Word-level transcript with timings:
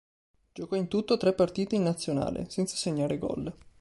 Giocò 0.51 0.75
in 0.77 0.87
tutto 0.87 1.15
tre 1.15 1.31
partite 1.31 1.75
in 1.75 1.83
nazionale, 1.83 2.49
senza 2.49 2.75
segnare 2.75 3.19
gol. 3.19 3.53